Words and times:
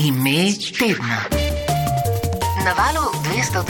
Ime 0.00 0.48
tedna. 0.78 1.18
Na 2.64 2.72
valu 2.72 3.04
202. 3.22 3.62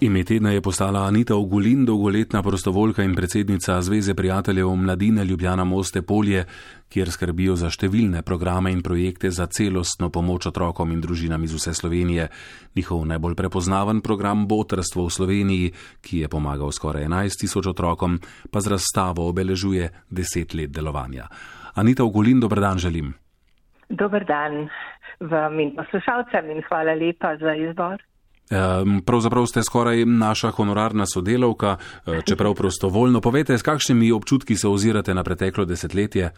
Ime 0.00 0.24
tedna 0.24 0.50
je 0.50 0.60
postala 0.60 1.04
Anita 1.06 1.36
Ogulin, 1.36 1.84
dolgoletna 1.84 2.42
prostovoljka 2.42 3.02
in 3.02 3.14
predsednica 3.14 3.82
Zveze 3.82 4.14
prijateljev 4.14 4.68
mladine 4.74 5.24
Ljubljana 5.24 5.64
Moste 5.64 6.02
Polje, 6.02 6.46
kjer 6.88 7.10
skrbijo 7.12 7.56
za 7.56 7.68
številne 7.68 8.22
programe 8.22 8.72
in 8.72 8.80
projekte 8.82 9.30
za 9.30 9.46
celostno 9.46 10.08
pomoč 10.10 10.46
otrokom 10.46 10.92
in 10.92 11.00
družinam 11.00 11.44
iz 11.44 11.52
vse 11.52 11.74
Slovenije. 11.74 12.28
Njihov 12.76 13.04
najbolj 13.06 13.34
prepoznaven 13.34 14.00
program 14.00 14.46
Botrstvo 14.48 15.04
v 15.04 15.10
Sloveniji, 15.10 15.74
ki 16.00 16.22
je 16.24 16.28
pomagal 16.28 16.72
skoraj 16.72 17.04
11 17.04 17.44
tisoč 17.44 17.66
otrokom, 17.66 18.16
pa 18.50 18.64
z 18.64 18.72
razstavo 18.72 19.28
obeležuje 19.28 19.90
deset 20.08 20.54
let 20.54 20.72
delovanja. 20.72 21.28
Anita 21.74 22.04
Ogulin, 22.04 22.40
dober 22.40 22.60
dan 22.60 22.78
želim. 22.78 23.12
Dober 23.88 24.24
dan 24.24 24.68
vam 25.20 25.60
in 25.60 25.76
poslušalcem 25.76 26.50
in 26.50 26.62
hvala 26.68 26.94
lepa 26.94 27.36
za 27.36 27.54
izbor. 27.54 28.02
Pravzaprav 29.06 29.46
ste 29.46 29.62
skoraj 29.62 30.04
naša 30.04 30.50
honorarna 30.50 31.06
sodelavka, 31.06 31.76
eh, 32.06 32.20
čeprav 32.28 32.54
prostovoljno. 32.54 33.20
Povejte, 33.20 33.58
s 33.58 33.62
kakšnimi 33.62 34.12
občutki 34.12 34.56
se 34.56 34.68
ozirate 34.68 35.14
na 35.14 35.24
preteklo 35.24 35.64
desetletje? 35.64 36.30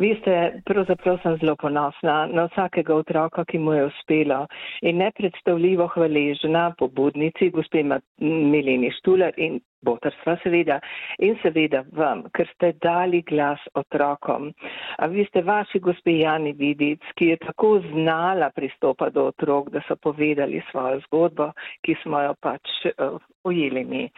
Veste, 0.00 0.34
pravzaprav 0.64 1.18
sem 1.20 1.34
zelo 1.42 1.52
ponosna 1.60 2.14
na 2.32 2.46
vsakega 2.48 2.94
otroka, 2.94 3.44
ki 3.44 3.58
mu 3.60 3.74
je 3.76 3.82
uspelo 3.84 4.46
in 4.80 4.96
nepredstavljivo 4.96 5.90
hvaležna 5.92 6.70
pobudnici, 6.78 7.50
gospe 7.52 7.82
Mileni 7.84 8.88
Štuler 8.96 9.36
in 9.36 9.58
botrstva 9.84 10.38
seveda 10.42 10.78
in 11.18 11.36
seveda 11.42 11.82
vam, 11.96 12.22
ker 12.36 12.48
ste 12.54 12.72
dali 12.80 13.20
glas 13.28 13.60
otrokom. 13.74 14.48
A 14.98 15.08
vi 15.12 15.24
ste 15.28 15.44
vaši 15.44 15.82
gospe 15.84 16.16
Jani 16.16 16.54
Vidic, 16.56 17.04
ki 17.16 17.32
je 17.34 17.36
tako 17.44 17.74
znala 17.90 18.50
pristopa 18.56 19.10
do 19.10 19.26
otrok, 19.34 19.68
da 19.70 19.84
so 19.88 19.96
povedali 19.96 20.62
svojo 20.70 21.00
zgodbo, 21.08 21.52
ki 21.84 21.96
smo 22.02 22.24
jo 22.24 22.34
pač 22.40 22.72
uh, 22.96 23.20
ujeli 23.44 23.84
mi. 23.84 24.08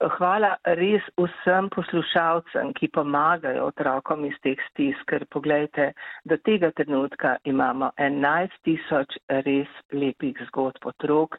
Hvala 0.00 0.56
res 0.78 1.04
vsem 1.20 1.68
poslušalcem, 1.74 2.72
ki 2.78 2.88
pomagajo 2.96 3.68
otrokom 3.68 4.24
iz 4.24 4.34
teh 4.42 4.58
stisk, 4.70 5.04
ker 5.10 5.26
pogledajte, 5.30 5.92
do 6.24 6.38
tega 6.42 6.72
trenutka 6.74 7.36
imamo 7.44 7.92
11 8.00 8.56
tisoč 8.66 9.18
res 9.46 9.70
lepih 9.92 10.40
zgodb 10.48 10.88
otrok, 10.90 11.36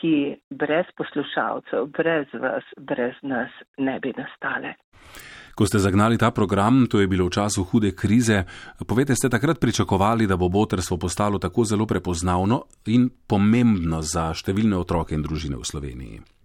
ki 0.00 0.34
brez 0.50 0.90
poslušalcev, 0.98 1.88
brez 1.94 2.34
vas, 2.42 2.66
brez 2.76 3.16
nas 3.22 3.54
ne 3.78 3.96
bi 4.02 4.12
nastale. 4.18 4.74
Ko 5.54 5.68
ste 5.68 5.78
zagnali 5.78 6.18
ta 6.18 6.32
program, 6.32 6.86
to 6.88 7.00
je 7.00 7.08
bilo 7.08 7.28
v 7.28 7.36
času 7.36 7.64
hude 7.68 7.92
krize, 7.92 8.44
povete, 8.88 9.14
ste 9.14 9.28
takrat 9.28 9.60
pričakovali, 9.60 10.26
da 10.26 10.36
bo 10.36 10.48
botrstvo 10.48 10.96
postalo 10.96 11.38
tako 11.38 11.64
zelo 11.64 11.86
prepoznavno 11.86 12.64
in 12.88 13.10
pomembno 13.28 14.00
za 14.02 14.32
številne 14.32 14.76
otroke 14.76 15.14
in 15.14 15.22
družine 15.22 15.60
v 15.60 15.68
Sloveniji? 15.68 16.41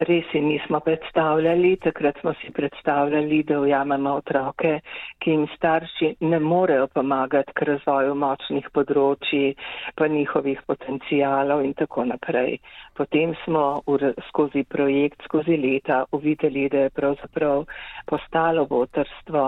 Res 0.00 0.24
si 0.32 0.40
nismo 0.40 0.80
predstavljali. 0.80 1.76
Takrat 1.76 2.18
smo 2.20 2.34
si 2.40 2.50
predstavljali, 2.52 3.42
da 3.42 3.60
ujamemo 3.60 4.14
otroke, 4.20 4.80
ki 5.18 5.30
jim 5.30 5.46
starši 5.56 6.14
ne 6.20 6.40
morejo 6.40 6.86
pomagati 6.94 7.52
k 7.54 7.68
razvoju 7.70 8.14
močnih 8.14 8.68
področji, 8.74 9.54
pa 9.96 10.08
njihovih 10.08 10.60
potencijalov 10.66 11.64
in 11.64 11.74
tako 11.74 12.04
naprej. 12.04 12.58
Potem 12.96 13.34
smo 13.44 13.82
skozi 14.28 14.64
projekt, 14.64 15.22
skozi 15.24 15.56
leta 15.56 16.04
uvideli, 16.12 16.68
da 16.68 16.86
je 16.86 16.90
pravzaprav 16.90 17.64
postalo 18.06 18.66
votrstvo, 18.70 19.46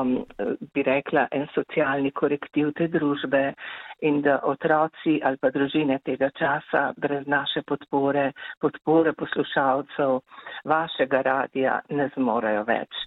bi 0.75 0.83
rekla, 0.83 1.29
en 1.33 1.47
socialni 1.55 2.11
korektiv 2.11 2.73
te 2.77 2.89
družbe 2.89 3.53
in 4.01 4.21
da 4.23 4.39
otroci 4.43 5.19
ali 5.25 5.37
pa 5.37 5.51
družine 5.51 5.99
tega 6.05 6.31
časa 6.39 6.93
brez 6.97 7.27
naše 7.27 7.63
podpore, 7.63 8.33
podpore 8.61 9.13
poslušalcev, 9.13 10.21
vašega 10.65 11.23
radija 11.23 11.81
ne 11.91 12.11
zmorejo 12.17 12.65
več. 12.69 13.03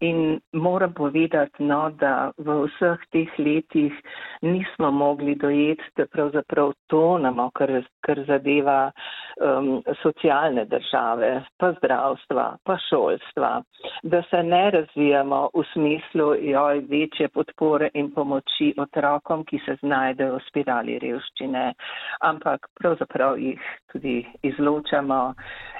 In 0.00 0.40
moram 0.52 0.92
povedati, 0.92 1.62
no, 1.62 1.90
da 1.90 2.32
v 2.36 2.66
vseh 2.66 2.98
teh 3.14 3.30
letih 3.38 3.94
nismo 4.42 4.90
mogli 4.90 5.34
dojeti, 5.34 5.84
da 5.96 6.06
pravzaprav 6.06 6.72
tonamo, 6.90 7.50
kar, 7.54 7.70
kar 8.02 8.18
zadeva 8.26 8.90
um, 9.38 9.82
socialne 10.02 10.64
države, 10.64 11.44
pa 11.58 11.72
zdravstva, 11.78 12.56
pa 12.64 12.76
šolstva, 12.88 13.62
da 14.02 14.22
se 14.30 14.42
ne 14.42 14.70
razvijamo 14.70 15.48
v 15.54 15.64
smislu 15.72 16.34
joj 16.34 16.82
večje 16.90 17.28
podpore 17.28 17.90
in 17.94 18.10
pomoči 18.10 18.74
otrokom, 18.76 19.44
ki 19.44 19.62
se 19.64 19.78
znajdejo 19.80 20.36
v 20.36 20.42
spirali 20.48 20.98
revščine, 20.98 21.72
ampak 22.20 22.66
pravzaprav 22.80 23.38
jih 23.38 23.62
tudi 23.92 24.26
izločamo 24.42 25.34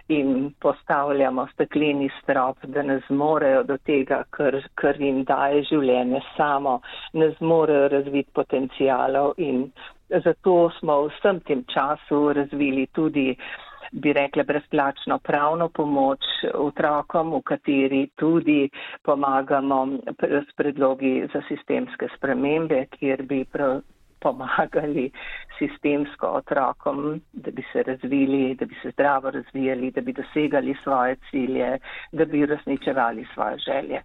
in 0.09 0.55
postavljamo 0.61 1.47
stekleni 1.53 2.11
strop, 2.23 2.59
da 2.63 2.83
ne 2.83 3.01
zmorejo 3.09 3.63
do 3.67 3.77
tega, 3.87 4.23
kar, 4.31 4.57
kar 4.75 5.01
jim 5.01 5.23
daje 5.29 5.63
življenje 5.71 6.23
samo, 6.37 6.81
ne 7.15 7.31
zmorejo 7.39 7.89
razviti 7.97 8.33
potencijalov 8.35 9.35
in 9.39 9.71
zato 10.25 10.57
smo 10.79 11.01
v 11.03 11.15
vsem 11.15 11.41
tem 11.49 11.65
času 11.73 12.21
razvili 12.39 12.87
tudi 12.95 13.31
bi 13.93 14.13
rekla, 14.13 14.43
brezplačno 14.45 15.19
pravno 15.19 15.69
pomoč 15.69 16.25
otrokom, 16.55 17.33
v 17.35 17.43
kateri 17.43 18.03
tudi 18.19 18.69
pomagamo 19.03 19.81
s 20.21 20.57
predlogi 20.57 21.29
za 21.33 21.43
sistemske 21.49 22.09
spremembe, 22.17 22.87
kjer 22.99 23.23
bi 23.23 23.45
pomagali 24.21 25.11
sistemsko 25.59 26.27
otrokom, 26.27 27.21
da 27.33 27.51
bi 27.51 27.65
se 27.73 27.83
razvili, 27.83 28.55
da 28.55 28.67
bi 28.67 28.75
se 28.83 28.91
zdravo 28.91 29.31
razvijali, 29.31 29.91
da 29.91 30.01
bi 30.01 30.13
dosegali 30.13 30.77
svoje 30.83 31.17
cilje, 31.31 31.79
da 32.13 32.25
bi 32.25 32.43
uresničevali 32.43 33.27
svoje 33.35 33.59
želje. 33.59 34.01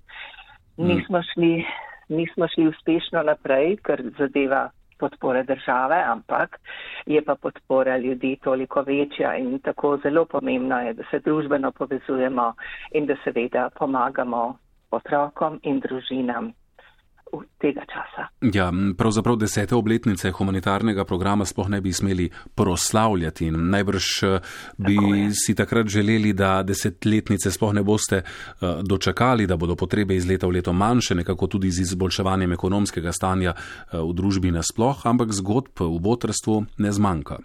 Mm. 0.78 0.88
Nismo 0.88 1.22
šli, 1.34 1.66
nismo 2.10 2.48
šli 2.48 2.68
uspešno 2.68 3.24
naprej, 3.24 3.78
ker 3.78 4.04
zadeva 4.18 4.70
podpore 5.00 5.44
države, 5.44 6.04
ampak 6.08 6.60
je 7.06 7.22
pa 7.26 7.36
podpora 7.36 7.98
ljudi 7.98 8.38
toliko 8.44 8.82
večja 8.82 9.36
in 9.38 9.60
tako 9.60 9.98
zelo 10.04 10.26
pomembno 10.26 10.80
je, 10.80 10.94
da 10.94 11.04
se 11.12 11.20
družbeno 11.20 11.72
povezujemo 11.72 12.54
in 12.92 13.06
da 13.06 13.16
seveda 13.24 13.70
pomagamo 13.80 14.58
otrokom 14.92 15.60
in 15.64 15.80
družinam 15.80 16.52
tega 17.62 17.86
časa. 17.86 18.28
Ja, 18.54 18.72
pravzaprav 18.98 19.36
desete 19.38 19.76
obletnice 19.76 20.32
humanitarnega 20.32 21.06
programa 21.06 21.46
sploh 21.46 21.70
ne 21.70 21.82
bi 21.82 21.94
smeli 21.94 22.30
proslavljati. 22.56 23.52
Najbrž 23.52 24.08
eh, 24.24 24.40
bi 24.78 24.98
si 25.34 25.56
takrat 25.56 25.88
želeli, 25.88 26.34
da 26.34 26.64
desetletnice 26.64 27.52
sploh 27.52 27.74
ne 27.74 27.84
boste 27.84 28.22
uh, 28.22 28.82
dočakali, 28.84 29.48
da 29.48 29.58
bodo 29.58 29.76
potrebe 29.76 30.16
iz 30.16 30.28
leta 30.28 30.48
v 30.48 30.58
leto 30.58 30.74
manjše, 30.74 31.16
nekako 31.16 31.48
tudi 31.48 31.72
z 31.72 31.82
izboljševanjem 31.82 32.52
ekonomskega 32.52 33.12
stanja 33.12 33.54
uh, 33.54 34.00
v 34.00 34.14
družbi 34.14 34.52
nasploh, 34.52 35.06
ampak 35.06 35.34
zgodb 35.38 35.86
v 35.86 36.00
botrstvu 36.00 36.66
ne 36.78 36.92
zmanjka 36.92 37.40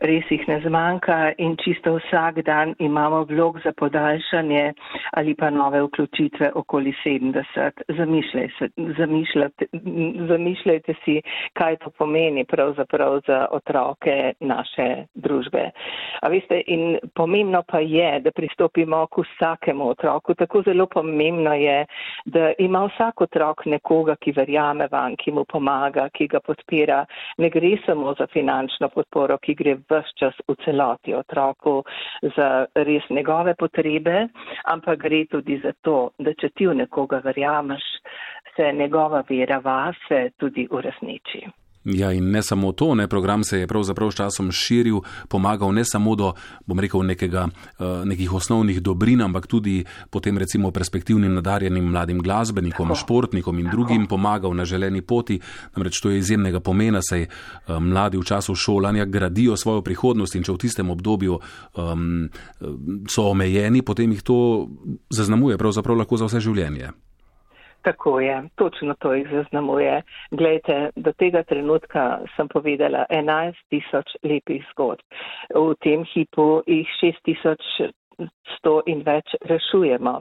res 0.00 0.30
jih 0.30 0.44
ne 0.48 0.60
zmanjka 0.62 1.32
in 1.38 1.56
čisto 1.56 1.96
vsak 1.98 2.42
dan 2.46 2.74
imamo 2.78 3.24
vlog 3.24 3.58
za 3.64 3.72
podaljšanje 3.72 4.72
ali 5.10 5.34
pa 5.34 5.50
nove 5.50 5.82
vključitve 5.82 6.50
okoli 6.54 6.92
70. 7.04 7.70
Zamišljajte, 7.88 8.68
zamišljajte, 8.98 9.66
zamišljajte 10.28 10.94
si, 11.04 11.20
kaj 11.52 11.76
to 11.76 11.90
pomeni 11.90 12.44
pravzaprav 12.44 13.20
za 13.26 13.46
otroke 13.50 14.32
naše 14.40 15.04
družbe. 15.14 15.70
A 16.22 16.28
veste, 16.28 16.62
in 16.66 16.98
pomembno 17.14 17.62
pa 17.66 17.78
je, 17.78 18.20
da 18.20 18.30
pristopimo 18.30 19.06
k 19.06 19.22
vsakemu 19.22 19.88
otroku. 19.88 20.34
Tako 20.34 20.62
zelo 20.62 20.86
pomembno 20.86 21.54
je, 21.54 21.86
da 22.24 22.52
ima 22.58 22.84
vsak 22.84 23.20
otrok 23.20 23.66
nekoga, 23.66 24.16
ki 24.16 24.32
verjame 24.36 24.88
van, 24.90 25.16
ki 25.16 25.32
mu 25.32 25.44
pomaga, 25.44 26.08
ki 26.08 26.26
ga 26.26 26.40
podpira. 26.40 27.04
Ne 27.38 27.50
gre 27.50 27.76
samo 27.86 28.14
za 28.18 28.26
finančno 28.26 28.88
podporo, 28.88 29.38
ki 29.38 29.54
gre 29.54 29.76
vse 29.90 30.16
čas 30.20 30.34
v 30.48 30.56
celoti 30.64 31.14
otroku 31.14 31.82
za 32.36 32.66
res 32.74 33.04
njegove 33.10 33.54
potrebe, 33.54 34.28
ampak 34.64 34.98
gre 34.98 35.24
tudi 35.30 35.60
za 35.64 35.72
to, 35.82 36.10
da 36.18 36.34
če 36.34 36.50
ti 36.56 36.66
v 36.66 36.74
nekoga 36.82 37.22
verjameš, 37.24 37.84
se 38.56 38.72
njegova 38.72 39.22
vera 39.28 39.58
vase 39.64 40.30
tudi 40.38 40.68
uresniči. 40.70 41.46
Ja, 41.84 42.12
in 42.12 42.30
ne 42.30 42.42
samo 42.42 42.72
to, 42.72 42.94
ne, 42.94 43.08
program 43.08 43.44
se 43.44 43.58
je 43.58 43.66
pravzaprav 43.66 44.10
s 44.10 44.14
časom 44.14 44.50
širil, 44.52 45.00
pomagal 45.28 45.72
ne 45.72 45.84
samo 45.84 46.14
do, 46.14 46.32
bom 46.66 46.80
rekel, 46.80 47.02
nekega, 47.06 47.46
uh, 47.78 48.04
nekih 48.04 48.32
osnovnih 48.32 48.82
dobrin, 48.82 49.22
ampak 49.22 49.46
tudi 49.46 49.84
potem 50.10 50.38
recimo 50.38 50.70
perspektivnim 50.70 51.34
nadarjenim 51.34 51.84
mladim 51.84 52.20
glasbenikom, 52.22 52.88
tako, 52.88 53.00
športnikom 53.00 53.58
in 53.58 53.66
tako. 53.66 53.76
drugim 53.76 54.06
pomagal 54.06 54.54
na 54.54 54.64
želeni 54.64 55.02
poti. 55.02 55.40
Namreč 55.76 56.00
to 56.00 56.10
je 56.10 56.18
izjemnega 56.18 56.60
pomena, 56.60 57.00
saj 57.02 57.26
uh, 57.26 57.78
mladi 57.80 58.18
v 58.18 58.24
času 58.24 58.54
šolanja 58.54 59.04
gradijo 59.04 59.56
svojo 59.56 59.82
prihodnost 59.82 60.34
in 60.34 60.42
če 60.42 60.52
v 60.52 60.58
tistem 60.58 60.90
obdobju 60.90 61.38
um, 61.38 62.28
so 63.08 63.30
omejeni, 63.30 63.82
potem 63.82 64.12
jih 64.12 64.22
to 64.22 64.68
zaznamuje 65.10 65.58
pravzaprav 65.58 65.96
lahko 65.96 66.16
za 66.16 66.26
vse 66.26 66.40
življenje. 66.40 66.92
Tako 67.82 68.20
je, 68.20 68.42
točno 68.56 68.94
to 68.98 69.12
jih 69.14 69.28
zaznamuje. 69.32 70.02
Glejte, 70.30 70.90
do 70.96 71.12
tega 71.12 71.42
trenutka 71.42 72.20
sem 72.36 72.48
povedala 72.48 73.06
11 73.10 73.54
tisoč 73.70 74.16
lepih 74.22 74.64
zgodb. 74.72 75.00
V 75.54 75.74
tem 75.80 76.04
hipu 76.04 76.62
jih 76.66 76.88
6 77.00 77.22
tisoč 77.24 77.62
sto 78.56 78.82
in 78.86 79.02
več 79.06 79.36
rešujemo. 79.46 80.20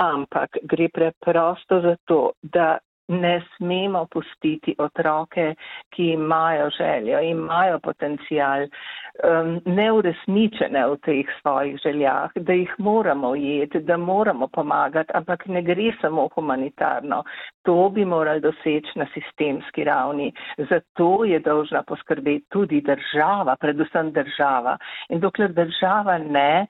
Ampak 0.00 0.58
gre 0.62 0.88
preprosto 0.88 1.80
za 1.84 1.96
to, 2.08 2.32
da 2.42 2.78
ne 3.08 3.42
smemo 3.56 4.06
pustiti 4.10 4.74
otroke, 4.78 5.54
ki 5.90 6.06
imajo 6.12 6.70
željo, 6.78 7.20
imajo 7.20 7.78
potencial, 7.78 8.64
um, 8.64 9.60
neuresničene 9.64 10.86
v 10.86 10.96
teh 11.04 11.26
svojih 11.40 11.76
željah, 11.84 12.30
da 12.36 12.52
jih 12.52 12.74
moramo 12.78 13.28
ujeti, 13.28 13.80
da 13.80 13.96
moramo 13.96 14.48
pomagati, 14.48 15.12
ampak 15.14 15.46
ne 15.46 15.62
gre 15.62 15.92
samo 16.00 16.28
humanitarno. 16.34 17.22
To 17.62 17.88
bi 17.88 18.04
morali 18.04 18.40
doseči 18.40 18.98
na 18.98 19.06
sistemski 19.14 19.84
ravni. 19.84 20.32
Zato 20.70 21.24
je 21.24 21.38
dolžna 21.40 21.82
poskrbeti 21.82 22.46
tudi 22.50 22.80
država, 22.80 23.56
predvsem 23.60 24.12
država. 24.12 24.78
In 25.08 25.20
dokler 25.20 25.52
država 25.52 26.18
ne, 26.18 26.66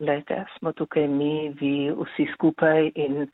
Lete, 0.00 0.44
smo 0.58 0.72
tukaj 0.72 1.08
mi, 1.08 1.52
vi, 1.60 1.92
vsi 1.92 2.24
skupaj 2.32 2.90
in 2.94 3.26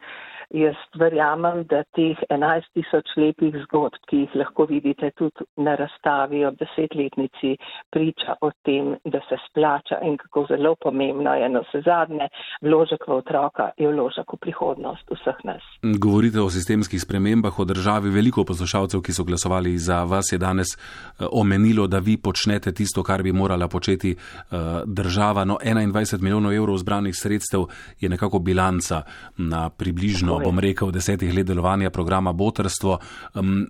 jaz 0.51 0.77
verjamem, 0.99 1.65
da 1.71 1.83
teh 1.97 2.19
11 2.31 2.71
tisoč 2.75 3.13
lepih 3.17 3.55
zgodb, 3.65 3.99
ki 4.11 4.25
jih 4.25 4.37
lahko 4.43 4.67
vidite 4.71 5.11
tudi 5.19 5.47
na 5.57 5.77
razstavi 5.79 6.45
ob 6.47 6.59
desetletnici, 6.61 7.57
priča 7.93 8.37
o 8.41 8.51
tem, 8.65 8.95
da 9.05 9.21
se 9.29 9.39
splača 9.49 10.01
in 10.07 10.17
kako 10.17 10.47
zelo 10.51 10.75
pomembno 10.81 11.35
je 11.35 11.49
na 11.49 11.63
vse 11.65 11.83
zadnje. 11.87 12.29
Vložek 12.63 13.09
v 13.09 13.19
otroka 13.19 13.71
je 13.79 13.89
vložek 13.91 14.33
v 14.33 14.41
prihodnost 14.41 15.11
vseh 15.11 15.43
nas. 15.45 15.65
Govorite 15.83 16.41
o 16.41 16.51
sistemskih 16.51 17.01
spremembah, 17.03 17.59
o 17.59 17.65
državi. 17.65 18.11
Veliko 18.11 18.45
poslušalcev, 18.45 19.03
ki 19.03 19.13
so 19.13 19.25
glasovali 19.25 19.77
za 19.79 20.05
vas, 20.05 20.33
je 20.33 20.39
danes 20.39 20.77
eh, 20.77 21.27
omenilo, 21.33 21.87
da 21.87 21.99
vi 21.99 22.17
počnete 22.17 22.73
tisto, 22.73 23.03
kar 23.03 23.23
bi 23.23 23.33
morala 23.33 23.69
početi 23.69 24.15
uh, 24.15 24.59
država. 24.87 25.45
No, 25.45 25.59
21 25.63 26.23
milijonov 26.23 26.53
evrov 26.53 26.77
zbranih 26.79 27.17
sredstev 27.17 27.67
je 28.01 28.09
nekako 28.09 28.39
bilanca 28.39 29.03
na 29.37 29.71
približno, 29.71 30.36
bom 30.45 30.59
rekel, 30.59 30.91
desetih 30.91 31.35
let 31.35 31.47
delovanja 31.47 31.91
programa 31.91 32.33
Botrstvo. 32.33 32.99
Um, 33.35 33.67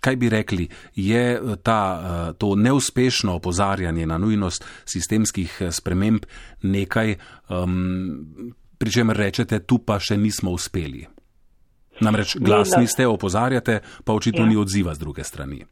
kaj 0.00 0.16
bi 0.16 0.28
rekli, 0.28 0.68
je 0.94 1.40
ta, 1.62 1.80
uh, 1.96 2.36
to 2.38 2.54
neuspešno 2.54 3.34
opozarjanje 3.34 4.06
na 4.06 4.18
nujnost 4.18 4.64
sistemskih 4.84 5.58
uh, 5.60 5.70
sprememb 5.70 6.26
nekaj, 6.62 7.16
um, 7.48 8.52
pri 8.78 8.90
čemer 8.90 9.16
rečete, 9.16 9.60
tu 9.64 9.78
pa 9.78 9.98
še 10.00 10.16
nismo 10.16 10.52
uspeli? 10.52 11.06
Namreč 12.00 12.36
glasni 12.40 12.86
ste, 12.86 13.06
opozarjate, 13.06 13.80
pa 14.04 14.12
očitno 14.12 14.44
ja. 14.44 14.48
ni 14.48 14.56
odziva 14.56 14.94
z 14.94 14.98
druge 14.98 15.24
strani. 15.24 15.64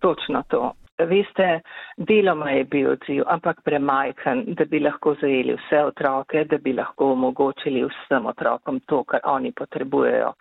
Točno 0.00 0.42
to. 0.48 0.72
Veste, 1.08 1.60
deloma 1.96 2.50
je 2.50 2.64
bil 2.64 2.90
odziv, 2.90 3.22
ampak 3.26 3.62
premajhen, 3.64 4.44
da 4.58 4.64
bi 4.64 4.80
lahko 4.80 5.14
zajeli 5.20 5.56
vse 5.56 5.84
otroke, 5.84 6.44
da 6.44 6.58
bi 6.58 6.74
lahko 6.76 7.12
omogočili 7.14 7.84
vsem 7.84 8.26
otrokom 8.26 8.80
to, 8.86 9.02
kar 9.04 9.20
oni 9.24 9.52
potrebujejo, 9.52 10.32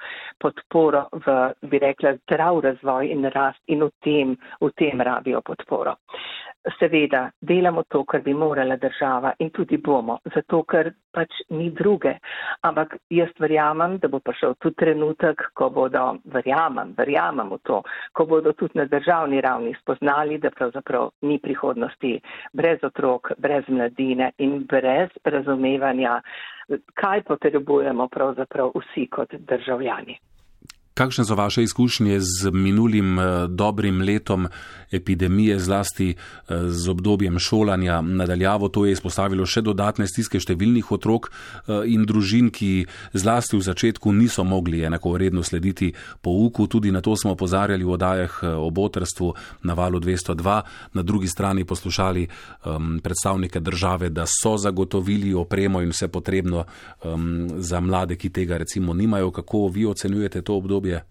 podporo 0.42 1.06
v, 1.26 1.38
bi 1.72 1.80
rekla, 1.80 2.16
zdrav 2.24 2.60
razvoj 2.66 3.12
in 3.14 3.30
rast 3.36 3.62
in 3.68 3.86
v 3.88 3.92
tem, 4.04 4.36
v 4.62 4.72
tem 4.76 5.02
rabijo 5.02 5.42
podporo 5.42 5.96
seveda 6.80 7.32
delamo 7.40 7.84
to, 7.88 8.04
kar 8.04 8.22
bi 8.22 8.34
morala 8.34 8.76
država 8.76 9.34
in 9.40 9.50
tudi 9.50 9.78
bomo, 9.78 10.20
zato 10.36 10.64
ker 10.64 10.92
pač 11.12 11.42
ni 11.50 11.70
druge. 11.72 12.14
Ampak 12.68 12.96
jaz 13.10 13.32
verjamem, 13.40 13.98
da 13.98 14.08
bo 14.08 14.20
prišel 14.20 14.56
tudi 14.60 14.76
trenutek, 14.84 15.44
ko 15.54 15.70
bodo, 15.70 16.06
verjamem, 16.34 16.94
verjamem 16.98 17.50
v 17.56 17.60
to, 17.64 17.82
ko 18.14 18.26
bodo 18.26 18.54
tudi 18.54 18.80
na 18.80 18.86
državni 18.86 19.42
ravni 19.42 19.76
spoznali, 19.82 20.40
da 20.40 20.52
pravzaprav 20.52 21.12
ni 21.22 21.40
prihodnosti 21.40 22.16
brez 22.54 22.84
otrok, 22.84 23.34
brez 23.38 23.68
mladine 23.68 24.32
in 24.38 24.66
brez 24.68 25.10
razumevanja, 25.24 26.20
kaj 26.94 27.24
potrebujemo 27.24 28.08
pravzaprav 28.08 28.76
vsi 28.76 29.08
kot 29.08 29.34
državljani. 29.34 30.20
Kakšne 31.00 31.24
so 31.24 31.36
vaše 31.36 31.64
izkušnje 31.64 32.20
z 32.20 32.52
minulim 32.52 33.20
eh, 33.20 33.48
dobrim 33.48 34.02
letom 34.02 34.48
epidemije, 34.92 35.60
zlasti 35.60 36.10
eh, 36.12 36.70
z 36.70 36.90
obdobjem 36.90 37.40
šolanja 37.40 38.02
nadaljavo? 38.02 38.68
To 38.68 38.84
je 38.86 38.92
izpostavilo 38.92 39.46
še 39.48 39.62
dodatne 39.64 40.08
stiske 40.12 40.42
številnih 40.44 40.92
otrok 40.92 41.30
eh, 41.32 41.88
in 41.88 42.04
družin, 42.04 42.50
ki 42.52 42.84
zlasti 43.14 43.56
v 43.56 43.64
začetku 43.70 44.12
niso 44.12 44.44
mogli 44.44 44.82
enako 44.84 45.14
redno 45.18 45.44
slediti 45.44 45.94
pouku. 46.22 46.68
Tudi 46.68 46.92
na 46.92 47.00
to 47.00 47.16
smo 47.16 47.32
opozarjali 47.32 47.88
v 47.88 47.96
odajah 47.96 48.36
o 48.60 48.68
botrstvu 48.68 49.32
na 49.64 49.80
valu 49.80 50.04
202. 50.04 50.58
Na 51.00 51.02
drugi 51.02 51.32
strani 51.32 51.64
poslušali 51.64 52.28
um, 52.28 53.00
predstavnike 53.00 53.64
države, 53.64 54.10
da 54.10 54.28
so 54.28 54.58
zagotovili 54.58 55.32
opremo 55.34 55.80
in 55.80 55.96
vse 55.96 56.12
potrebno 56.12 56.66
um, 57.04 57.48
za 57.56 57.80
mlade, 57.80 58.20
ki 58.20 58.36
tega 58.36 58.60
recimo 58.60 58.94
nimajo. 58.94 59.32
Kako 59.32 59.68
vi 59.72 59.88
ocenjujete 59.88 60.42
to 60.42 60.60
obdobje? 60.60 60.89
Yeah. 60.90 61.02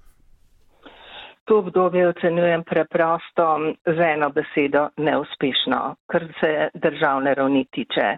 To 1.49 1.59
obdobje 1.59 2.09
ocenjujem 2.09 2.63
preprosto 2.65 3.45
z 3.87 3.99
eno 4.05 4.29
besedo 4.31 4.89
neuspešno, 4.97 5.79
kar 6.07 6.25
se 6.41 6.51
državne 6.75 7.35
ravni 7.35 7.65
tiče. 7.73 8.17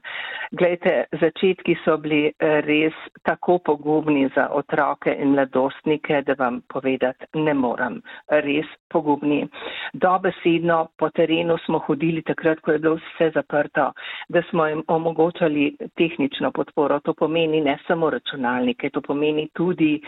Glejte, 0.51 1.05
začetki 1.21 1.77
so 1.85 1.95
bili 1.97 2.33
res 2.41 2.97
tako 3.23 3.59
pogubni 3.59 4.25
za 4.35 4.49
otroke 4.51 5.15
in 5.15 5.31
mladostnike, 5.31 6.23
da 6.27 6.35
vam 6.39 6.59
povedati 6.69 7.27
ne 7.35 7.55
moram. 7.55 8.01
Res 8.29 8.67
pogubni. 8.91 9.45
Dobesedno 9.93 10.89
po 10.99 11.11
terenu 11.11 11.59
smo 11.65 11.79
hodili 11.79 12.23
takrat, 12.23 12.59
ko 12.61 12.73
je 12.73 12.79
bilo 12.79 12.97
vse 12.99 13.31
zaprto, 13.35 13.93
da 14.29 14.43
smo 14.51 14.67
jim 14.67 14.83
omogočali 14.89 15.69
tehnično 15.97 16.51
podporo. 16.51 16.99
To 17.01 17.15
pomeni 17.15 17.61
ne 17.61 17.79
samo 17.87 18.11
računalnike, 18.11 18.91
to 18.91 19.01
pomeni 19.01 19.47
tudi 19.55 20.01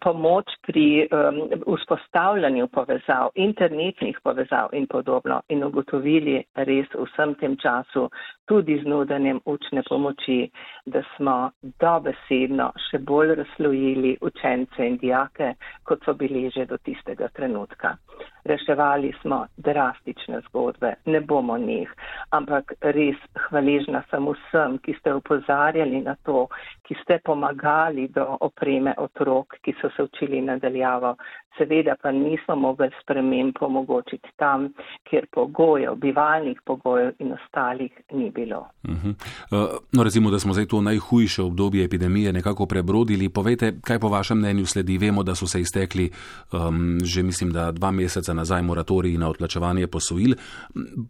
pomoč 0.00 0.44
pri 0.66 0.86
um, 1.04 1.42
vzpostavljanju 1.76 2.61
iskanju 2.62 2.68
povezav, 2.68 3.30
internetnih 3.34 4.18
povezav 4.24 4.68
in 4.72 4.86
podobno 4.86 5.42
in 5.48 5.64
ugotovili 5.64 6.44
res 6.54 6.86
vsem 6.94 7.34
tem 7.34 7.56
času 7.56 8.10
tudi 8.46 8.80
z 8.82 8.86
nudanjem 8.86 9.40
učne 9.44 9.82
pomoči, 9.88 10.50
da 10.86 11.02
smo 11.16 11.50
dobesedno 11.80 12.72
še 12.90 12.98
bolj 12.98 13.34
razslojili 13.34 14.16
učence 14.20 14.86
in 14.86 14.96
dijake, 14.98 15.54
kot 15.84 16.04
so 16.04 16.14
bili 16.14 16.50
že 16.50 16.66
do 16.66 16.76
tistega 16.78 17.28
trenutka. 17.28 17.96
Reševali 18.44 19.12
smo 19.22 19.46
drastične 19.56 20.40
zgodbe, 20.48 20.94
ne 21.06 21.20
bomo 21.20 21.58
njih, 21.58 21.88
ampak 22.30 22.72
res 22.80 23.16
hvaležna 23.48 24.02
sem 24.10 24.26
vsem, 24.26 24.78
ki 24.78 24.94
ste 24.98 25.14
upozarjali 25.14 26.02
na 26.02 26.16
to, 26.24 26.48
ki 26.92 26.98
ste 27.02 27.18
pomagali 27.24 28.08
do 28.08 28.36
opreme 28.40 28.94
otrok, 28.98 29.56
ki 29.64 29.72
so 29.80 29.88
se 29.96 30.02
učili 30.02 30.40
nadaljavo. 30.40 31.16
Seveda 31.58 31.94
pa 32.02 32.12
nismo 32.12 32.56
mogli 32.56 32.88
sprememb 33.02 33.56
omogočiti 33.60 34.28
tam, 34.36 34.68
kjer 35.08 35.26
pogojev, 35.32 35.94
bivalnih 35.94 36.60
pogojev 36.64 37.12
in 37.18 37.32
ostalih 37.32 37.92
ni 38.12 38.30
bilo. 38.30 38.68
Uh 38.84 38.90
-huh. 38.90 39.14
uh, 39.50 39.76
no, 39.92 40.02
recimo, 40.02 40.30
da 40.30 40.38
smo 40.38 40.52
zdaj 40.52 40.66
to 40.66 40.80
najhujše 40.80 41.42
obdobje 41.42 41.84
epidemije 41.84 42.32
nekako 42.32 42.66
prebrodili. 42.66 43.28
Povejte, 43.28 43.72
kaj 43.84 43.98
po 43.98 44.08
vašem 44.08 44.38
mnenju 44.38 44.66
sledi? 44.66 44.98
Vemo, 44.98 45.22
da 45.22 45.34
so 45.34 45.46
se 45.46 45.60
iztekli 45.60 46.10
um, 46.52 46.98
že 47.04 47.22
mislim, 47.22 47.50
da 47.50 47.72
dva 47.72 47.90
meseca 47.90 48.34
nazaj 48.34 48.62
moratoriji 48.62 49.18
na 49.18 49.28
odplačevanje 49.28 49.86
posojil. 49.86 50.34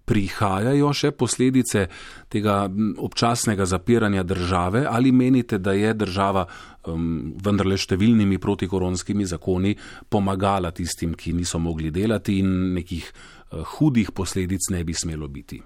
Prihajajo 0.04 0.92
še 0.92 1.10
posledice 1.10 1.86
tega 2.28 2.68
občasnega 2.98 3.64
zapiranja 3.64 4.22
države 4.22 4.86
ali 4.90 5.12
menite, 5.12 5.58
da 5.58 5.71
je 5.78 5.94
država 5.94 6.46
um, 6.86 7.34
vendarle 7.42 7.78
številnimi 7.80 8.38
protikoronskimi 8.38 9.26
zakoni 9.26 9.74
pomagala 10.08 10.70
tistim, 10.70 11.14
ki 11.14 11.32
niso 11.36 11.58
mogli 11.58 11.90
delati 11.90 12.38
in 12.38 12.72
nekih 12.76 13.10
uh, 13.12 13.62
hudih 13.76 14.12
posledic 14.12 14.70
ne 14.70 14.84
bi 14.84 14.94
smelo 14.94 15.28
biti? 15.28 15.60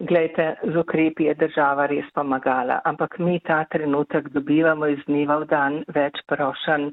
Glejte, 0.00 0.56
z 0.62 0.76
ukrepi 0.76 1.24
je 1.24 1.34
država 1.38 1.86
res 1.86 2.06
pomagala, 2.14 2.80
ampak 2.84 3.18
mi 3.18 3.38
ta 3.40 3.60
trenutek 3.70 4.28
dobivamo 4.34 4.86
iz 4.90 4.98
dneva 5.06 5.36
v 5.38 5.46
dan 5.46 5.76
več 5.94 6.18
prošen, 6.26 6.88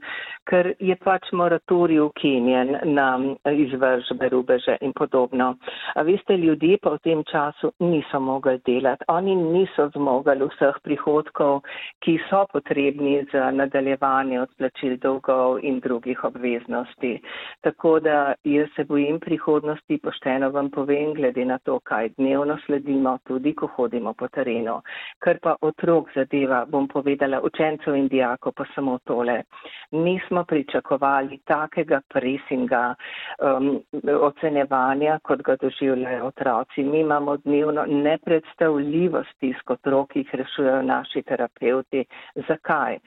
ker 0.45 0.69
je 0.79 0.95
pač 1.01 1.31
moratorij 1.33 1.97
ukinjen 2.03 2.75
na 2.93 3.07
izvržbe, 3.49 4.29
rubeže 4.29 4.77
in 4.85 4.93
podobno. 4.93 5.55
A 5.95 6.03
veste, 6.05 6.37
ljudje 6.37 6.77
pa 6.83 6.93
v 6.93 7.01
tem 7.07 7.23
času 7.25 7.71
niso 7.79 8.19
mogli 8.19 8.59
delati. 8.65 9.05
Oni 9.09 9.35
niso 9.35 9.89
zmogli 9.95 10.45
vseh 10.45 10.77
prihodkov, 10.85 11.63
ki 12.05 12.19
so 12.29 12.45
potrebni 12.53 13.25
za 13.33 13.49
nadaljevanje 13.51 14.41
odplačil 14.41 14.97
dolgov 15.01 15.57
in 15.65 15.79
drugih 15.79 16.23
obveznosti. 16.23 17.17
Tako 17.65 17.99
da 17.99 18.35
jaz 18.43 18.69
se 18.75 18.85
bojim 18.85 19.19
prihodnosti, 19.19 19.97
pošteno 19.97 20.51
vam 20.53 20.69
povem, 20.69 21.13
glede 21.17 21.45
na 21.45 21.57
to, 21.65 21.79
kaj 21.79 22.13
dnevno 22.17 22.57
sledimo, 22.91 23.17
tudi 23.23 23.53
ko 23.53 23.67
hodimo 23.67 24.13
po 24.13 24.27
terenu. 24.27 24.81
Kar 25.19 25.39
pa 25.41 25.55
otrok 25.61 26.09
zadeva, 26.15 26.65
bom 26.65 26.87
povedala, 26.87 27.41
učencev 27.41 27.95
in 27.95 28.07
dijako 28.07 28.51
pa 28.51 28.65
samo 28.75 28.99
tole. 29.05 29.43
Nismo 29.91 30.43
pričakovali 30.43 31.39
takega 31.45 32.01
presinga 32.09 32.95
um, 33.39 33.79
ocenevanja, 34.21 35.19
kot 35.23 35.41
ga 35.41 35.55
doživljajo 35.61 36.25
otroci. 36.25 36.83
Mi 36.83 36.99
imamo 36.99 37.37
dnevno 37.37 37.85
nepredstavljivo 37.87 39.23
stisko 39.33 39.73
otrok, 39.73 40.11
ki 40.11 40.19
jih 40.19 40.35
rešujejo 40.35 40.81
naši 40.81 41.21
terapeuti. 41.21 42.05
Zakaj? 42.47 42.97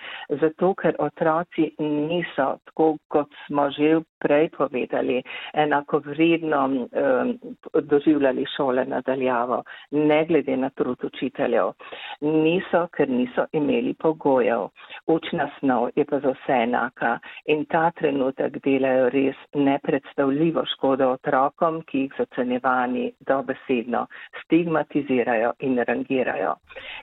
Zato, 0.41 0.75
ker 0.75 0.97
otroci 0.99 1.71
niso, 1.79 2.57
tako 2.65 2.97
kot 3.09 3.29
smo 3.47 3.71
že 3.71 4.01
prej 4.21 4.49
povedali, 4.57 5.23
enako 5.53 5.99
vredno 6.05 6.65
um, 6.67 7.39
doživljali 7.83 8.45
šole 8.57 8.85
nadaljavo, 8.85 9.63
ne 9.91 10.25
glede 10.25 10.57
na 10.57 10.71
trud 10.71 11.05
učiteljev. 11.05 11.73
Niso, 12.21 12.87
ker 12.97 13.09
niso 13.09 13.47
imeli 13.53 13.95
pogojev. 13.95 14.69
Učna 15.07 15.49
snov 15.59 15.89
je 15.97 16.05
pa 16.05 16.21
za 16.21 16.35
vse 16.35 16.59
enaka 16.67 17.19
in 17.47 17.65
ta 17.65 17.91
trenutek 17.91 18.59
delajo 18.65 19.09
res 19.15 19.41
nepredstavljivo 19.55 20.65
škodo 20.75 21.11
otrokom, 21.17 21.83
ki 21.83 22.05
jih 22.05 22.19
zacenjevani 22.19 23.11
dobesedno 23.27 24.07
stigmatizirajo 24.45 25.53
in 25.61 25.83
rangirajo. 25.89 26.55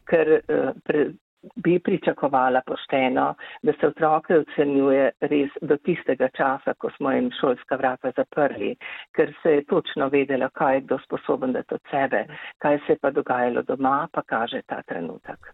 Ker, 0.09 0.39
uh, 0.41 1.11
bi 1.55 1.79
pričakovala 1.79 2.61
pošteno, 2.65 3.35
da 3.61 3.73
se 3.79 3.87
otroke 3.87 4.37
ocenjuje 4.37 5.11
res 5.21 5.55
do 5.61 5.77
tistega 5.77 6.29
časa, 6.37 6.73
ko 6.77 6.89
smo 6.97 7.11
jim 7.11 7.31
šolska 7.39 7.75
vrata 7.75 8.11
zaprli, 8.17 8.75
ker 9.15 9.33
se 9.43 9.55
je 9.57 9.65
točno 9.65 10.09
vedela, 10.09 10.49
kaj 10.49 10.75
je 10.75 10.81
kdo 10.81 10.99
sposoben 11.05 11.53
dati 11.53 11.73
od 11.73 11.81
sebe, 11.91 12.25
kaj 12.57 12.79
se 12.85 12.93
je 12.93 13.01
pa 13.01 13.11
dogajalo 13.11 13.61
doma, 13.61 14.07
pa 14.11 14.21
kaže 14.21 14.61
ta 14.67 14.81
trenutek. 14.81 15.53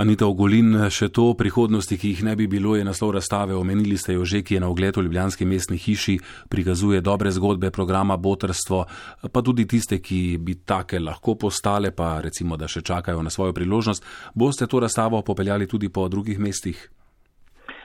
Anita 0.00 0.24
Ogolin, 0.24 0.86
še 0.88 1.10
to 1.12 1.26
prihodnosti, 1.36 1.98
ki 2.00 2.14
jih 2.14 2.20
ne 2.24 2.32
bi 2.32 2.46
bilo, 2.48 2.72
je 2.72 2.84
naslov 2.88 3.10
razstave, 3.18 3.52
omenili 3.52 3.98
ste 4.00 4.14
jo 4.14 4.24
že, 4.24 4.40
ki 4.40 4.56
je 4.56 4.60
na 4.64 4.70
ogled 4.72 4.96
v 4.96 5.02
Ljubljanski 5.04 5.44
mestni 5.44 5.76
hiši, 5.76 6.14
prikazuje 6.48 7.02
dobre 7.04 7.28
zgodbe 7.28 7.68
programa 7.68 8.16
Botrstvo, 8.16 8.86
pa 9.28 9.42
tudi 9.44 9.66
tiste, 9.68 9.98
ki 10.00 10.38
bi 10.40 10.54
take 10.64 11.02
lahko 11.04 11.34
postale, 11.36 11.92
pa 11.92 12.14
recimo, 12.24 12.56
da 12.56 12.64
še 12.64 12.80
čakajo 12.80 13.20
na 13.20 13.28
svojo 13.28 13.52
priložnost. 13.52 14.32
Boste 14.32 14.64
to 14.64 14.80
razstavo 14.80 15.20
popeljali 15.20 15.68
tudi 15.68 15.92
po 15.92 16.08
drugih 16.08 16.40
mestih? 16.40 16.80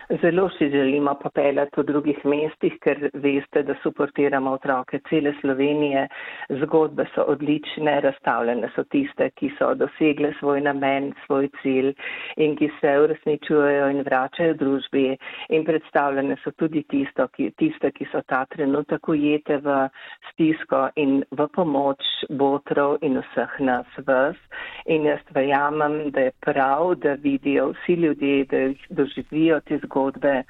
Zelo 0.10 0.50
si 0.50 0.70
želimo 0.70 1.16
popeljati 1.24 1.72
po 1.76 1.84
drugih 1.84 2.26
mestih, 2.26 2.74
ker 2.82 3.10
veste, 3.14 3.64
da 3.64 3.74
suportiramo 3.84 4.52
otroke 4.52 5.00
cele 5.10 5.34
Slovenije. 5.42 6.08
Zgodbe 6.50 7.06
so 7.16 7.24
odlične, 7.28 8.02
razstavljene 8.02 8.70
so 8.76 8.84
tiste, 8.84 9.30
ki 9.30 9.50
so 9.58 9.74
dosegle 9.74 10.34
svoj 10.40 10.62
namen, 10.62 11.14
svoj 11.26 11.50
cilj 11.62 11.94
in 12.38 12.56
ki 12.56 12.70
se 12.82 12.92
uresničujejo 13.04 13.88
in 13.90 14.04
vračajo 14.06 14.54
družbi. 14.54 15.18
In 15.50 15.66
predstavljene 15.66 16.38
so 16.44 16.52
tudi 16.52 16.84
tisto, 16.84 17.28
ki, 17.28 17.50
tiste, 17.58 17.92
ki 17.92 18.06
so 18.12 18.22
ta 18.28 18.46
trenutek 18.46 19.10
ujete 19.10 19.58
v 19.58 19.88
stisko 20.32 20.90
in 20.96 21.24
v 21.32 21.50
pomoč 21.56 22.06
botrov 22.30 23.00
in 23.02 23.18
vseh 23.24 23.58
nas 23.60 23.98
vas. 24.06 24.38
In 24.86 25.10
jaz 25.10 25.26
verjamem, 25.34 26.12
da 26.12 26.30
je 26.30 26.38
prav, 26.46 26.94
da 26.96 27.18
vidijo 27.26 27.72
vsi 27.74 27.94
ljudje, 28.06 28.46
da 28.46 28.58
jih 28.68 28.88
doživijo 28.90 29.60
te 29.66 29.78
zgodbe 29.78 29.95
zgodbe, 29.96 30.44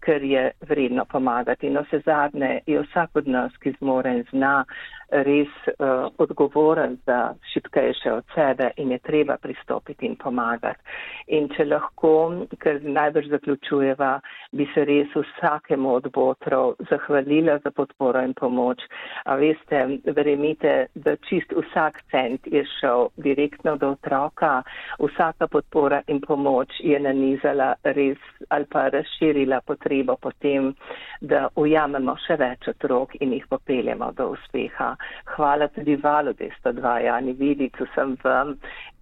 ker 0.00 0.22
je 0.22 0.50
vredno 0.68 1.04
pomagati. 1.04 1.70
No, 1.70 1.84
se 1.90 2.00
zadnje 2.04 2.60
je 2.66 2.82
vsak 2.82 3.10
od 3.14 3.28
nas, 3.28 3.52
ki 3.62 3.74
zmore 3.78 4.10
in 4.18 4.24
zna, 4.30 4.64
res 5.10 5.48
uh, 5.66 6.10
odgovoren 6.18 6.96
za 7.06 7.34
šipkejše 7.52 8.12
od 8.12 8.24
sebe 8.34 8.70
in 8.76 8.90
je 8.90 8.98
treba 8.98 9.36
pristopiti 9.36 10.06
in 10.06 10.16
pomagati. 10.16 10.82
In 11.26 11.48
če 11.48 11.64
lahko, 11.64 12.12
ker 12.58 12.80
najbrž 12.82 13.28
zaključujeva, 13.30 14.20
bi 14.52 14.66
se 14.74 14.84
res 14.84 15.14
vsakemu 15.14 15.92
od 15.94 16.10
botrov 16.12 16.74
zahvalila 16.90 17.58
za 17.64 17.70
podporo 17.70 18.22
in 18.22 18.34
pomoč. 18.34 18.82
A 19.24 19.36
veste, 19.36 19.98
verjemite, 20.04 20.86
da 20.94 21.16
čist 21.28 21.54
vsak 21.54 22.02
cent 22.10 22.46
je 22.46 22.64
šel 22.80 23.08
direktno 23.16 23.76
do 23.76 23.92
otroka, 23.94 24.62
vsaka 24.98 25.46
podpora 25.46 26.02
in 26.06 26.20
pomoč 26.20 26.80
je 26.80 26.98
nanizala 27.00 27.74
res 27.82 28.18
ali 28.48 28.66
pa 28.70 28.88
razširila 28.88 29.60
potrebo 29.66 30.16
potem, 30.16 30.74
da 31.20 31.48
ujamemo 31.56 32.16
še 32.26 32.36
več 32.40 32.68
otrok 32.68 33.14
in 33.20 33.32
jih 33.32 33.46
popeljemo 33.50 34.12
do 34.16 34.30
uspeha 34.34 34.95
hvala 35.36 35.68
tudi 35.68 35.96
valu 35.96 36.32
202, 36.32 36.98
Jani 37.06 37.32
Vidic, 37.32 37.80
vsem 37.80 38.16
vam, 38.24 38.56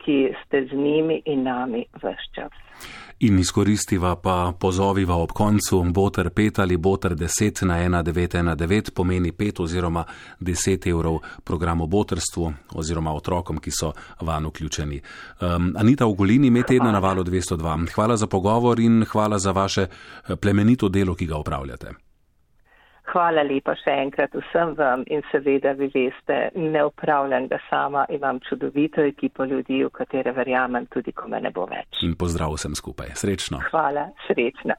ki 0.05 0.35
ste 0.45 0.67
z 0.71 0.77
njimi 0.77 1.23
in 1.25 1.43
nami 1.43 1.85
vse 1.97 2.17
čas. 2.35 2.53
In 3.21 3.39
izkoristiva 3.39 4.17
pa 4.17 4.53
pozoviva 4.61 5.17
ob 5.17 5.33
koncu, 5.33 5.83
boter 5.93 6.31
5 6.31 6.61
ali 6.61 6.77
boter 6.77 7.15
10 7.15 7.65
na 7.65 8.03
1919 8.03 8.91
pomeni 8.95 9.33
5 9.33 9.63
oziroma 9.63 10.05
10 10.41 10.89
evrov 10.91 11.19
programu 11.45 11.87
botrstvu 11.87 12.53
oziroma 12.75 13.13
otrokom, 13.15 13.59
ki 13.59 13.71
so 13.71 13.93
van 14.21 14.47
vključeni. 14.47 15.01
Um, 15.41 15.73
Anita 15.77 16.07
Ugolini, 16.07 16.51
med 16.51 16.67
tedna 16.67 16.93
na 16.93 16.99
valu 16.99 17.25
202. 17.25 17.95
Hvala 17.95 18.17
za 18.17 18.27
pogovor 18.27 18.81
in 18.81 19.05
hvala 19.05 19.39
za 19.39 19.53
vaše 19.53 19.83
eh, 19.83 20.37
plemenito 20.37 20.89
delo, 20.89 21.15
ki 21.15 21.27
ga 21.27 21.37
upravljate. 21.37 22.04
Hvala 23.15 23.45
lepa 23.47 23.77
še 23.79 23.93
enkrat 24.03 24.33
vsem 24.35 24.73
vam 24.75 25.05
in 25.07 25.23
seveda 25.31 25.77
vi 25.79 25.87
veste, 25.95 26.39
ne 26.59 26.83
upravljam 26.89 27.47
ga 27.47 27.61
sama, 27.69 28.07
imam 28.11 28.41
čudovito 28.43 29.05
ekipo 29.07 29.47
ljudi, 29.47 29.85
v 29.85 29.93
katere 29.95 30.33
verjamem 30.35 30.89
tudi, 30.91 31.15
ko 31.15 31.31
me 31.31 31.39
ne 31.41 31.55
bo 31.55 31.69
več. 31.71 32.03
In 32.03 32.17
pozdrav 32.19 32.57
vsem 32.57 32.75
skupaj. 32.75 33.15
Srečno. 33.23 33.63
Hvala, 33.71 34.09
srečno. 34.27 34.75